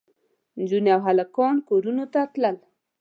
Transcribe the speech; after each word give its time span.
نجونې 0.57 0.89
او 0.95 1.01
هلکان 1.07 1.55
کورونو 1.69 2.03
ته 2.13 2.21
تلل. 2.33 2.55